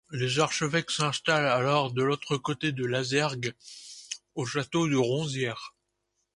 [0.09, 3.53] Les archevêques s'installent alors de l'autre côté de l'Azergues,
[4.33, 5.75] au château de Ronzière.